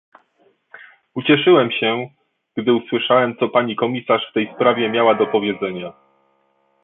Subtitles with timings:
[1.13, 2.09] Ucieszyłem się,
[2.57, 5.93] gdy usłyszałem, co pani komisarz w tej sprawie miała do powiedzenia